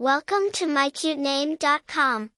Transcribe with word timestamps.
Welcome 0.00 0.50
to 0.52 0.64
mycutename.com. 0.64 2.30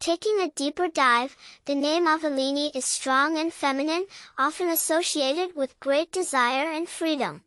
Taking 0.00 0.40
a 0.40 0.48
deeper 0.48 0.88
dive, 0.88 1.36
the 1.66 1.74
name 1.74 2.06
Aveline 2.06 2.74
is 2.74 2.86
strong 2.86 3.36
and 3.36 3.52
feminine, 3.52 4.06
often 4.38 4.70
associated 4.70 5.54
with 5.54 5.78
great 5.78 6.10
desire 6.10 6.70
and 6.70 6.88
freedom. 6.88 7.42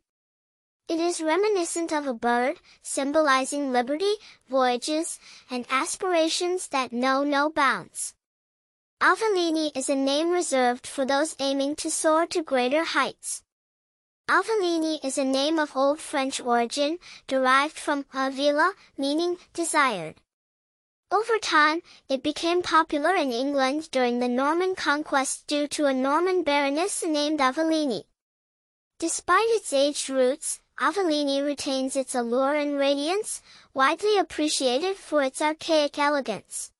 It 0.88 1.00
is 1.00 1.20
reminiscent 1.20 1.92
of 1.92 2.06
a 2.06 2.14
bird, 2.14 2.58
symbolizing 2.84 3.74
liberty, 3.74 4.14
voyages, 4.48 5.18
and 5.50 5.66
aspirations 5.68 6.68
that 6.68 6.94
know 6.94 7.24
no 7.24 7.50
bounds. 7.50 8.14
Aveline 9.02 9.72
is 9.76 9.90
a 9.90 9.96
name 9.96 10.30
reserved 10.30 10.86
for 10.86 11.06
those 11.08 11.36
aiming 11.40 11.76
to 11.78 11.90
soar 11.90 12.28
to 12.28 12.44
greater 12.44 12.84
heights. 12.84 13.42
Aveline 14.36 14.98
is 15.04 15.20
a 15.20 15.24
name 15.24 15.60
of 15.60 15.78
Old 15.78 16.00
French 16.00 16.42
origin, 16.42 16.98
derived 17.28 17.78
from 17.78 18.08
avila, 18.16 18.74
meaning 18.98 19.38
desired. 19.54 20.16
Over 21.12 21.38
time, 21.38 21.84
it 22.10 22.24
became 22.24 22.64
popular 22.64 23.14
in 23.14 23.32
England 23.32 23.92
during 23.92 24.18
the 24.18 24.28
Norman 24.28 24.74
conquest 24.74 25.46
due 25.46 25.68
to 25.68 25.86
a 25.86 25.94
Norman 25.94 26.42
baroness 26.42 27.04
named 27.06 27.42
Aveline. 27.42 28.06
Despite 28.98 29.50
its 29.50 29.72
aged 29.72 30.10
roots, 30.10 30.62
Aveline 30.80 31.46
retains 31.46 31.96
its 31.96 32.16
allure 32.16 32.56
and 32.56 32.76
radiance, 32.76 33.44
widely 33.76 34.18
appreciated 34.18 34.98
for 34.98 35.22
its 35.22 35.44
archaic 35.44 36.00
elegance. 36.00 36.72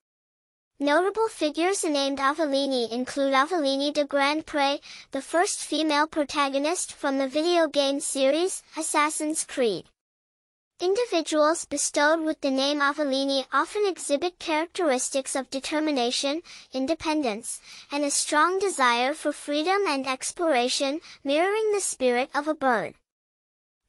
Notable 0.84 1.30
figures 1.30 1.86
named 1.86 2.20
Aveline 2.20 2.92
include 2.92 3.34
Aveline 3.34 3.94
de 3.94 4.04
Grandpré, 4.04 4.82
the 5.12 5.22
first 5.22 5.62
female 5.64 6.08
protagonist 6.08 6.92
from 6.92 7.18
the 7.18 7.28
video 7.30 7.70
game 7.70 8.02
series 8.02 8.64
Assassin's 8.76 9.46
Creed. 9.46 9.86
Individuals 10.82 11.64
bestowed 11.64 12.20
with 12.20 12.42
the 12.42 12.52
name 12.52 12.82
Aveline 12.82 13.46
often 13.54 13.86
exhibit 13.88 14.40
characteristics 14.40 15.38
of 15.38 15.50
determination, 15.50 16.42
independence, 16.74 17.62
and 17.90 18.04
a 18.04 18.12
strong 18.12 18.60
desire 18.60 19.14
for 19.14 19.32
freedom 19.32 19.88
and 19.88 20.06
exploration, 20.06 21.00
mirroring 21.24 21.72
the 21.72 21.80
spirit 21.80 22.30
of 22.36 22.50
a 22.50 22.54
bird. 22.54 22.96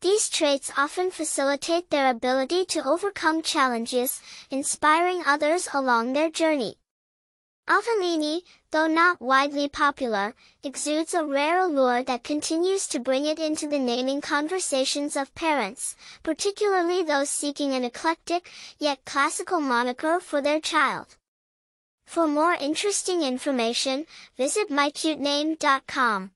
These 0.00 0.28
traits 0.28 0.70
often 0.77 1.11
facilitate 1.11 1.91
their 1.91 2.09
ability 2.09 2.67
to 2.67 2.87
overcome 2.87 3.42
challenges, 3.42 4.20
inspiring 4.48 5.25
others 5.27 5.67
along 5.75 6.12
their 6.12 6.31
journey. 6.31 6.77
Aveline, 7.67 8.43
though 8.73 8.87
not 8.87 9.23
widely 9.23 9.69
popular, 9.69 10.34
exudes 10.62 11.15
a 11.15 11.25
rare 11.25 11.61
allure 11.61 12.03
that 12.03 12.23
continues 12.23 12.87
to 12.89 13.01
bring 13.01 13.25
it 13.25 13.39
into 13.39 13.67
the 13.67 13.79
naming 13.79 14.21
conversations 14.21 15.17
of 15.17 15.34
parents, 15.34 15.97
particularly 16.23 17.03
those 17.03 17.31
seeking 17.31 17.73
an 17.73 17.83
eclectic, 17.83 18.51
yet 18.79 19.05
classical 19.06 19.61
moniker 19.61 20.21
for 20.21 20.43
their 20.43 20.61
child. 20.61 21.17
For 22.06 22.27
more 22.27 22.53
interesting 22.53 23.23
information, 23.23 24.05
visit 24.37 24.69
mycutename.com. 24.69 26.33